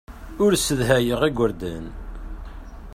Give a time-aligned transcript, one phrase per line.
[0.43, 1.85] Ur ssedhayeɣ igerdan.